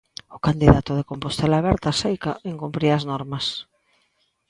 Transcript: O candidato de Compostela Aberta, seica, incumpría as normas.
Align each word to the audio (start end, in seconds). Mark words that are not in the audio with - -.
O 0.37 0.39
candidato 0.47 0.91
de 0.95 1.07
Compostela 1.11 1.57
Aberta, 1.59 1.97
seica, 2.01 2.31
incumpría 2.53 2.93
as 2.95 3.07
normas. 3.11 3.45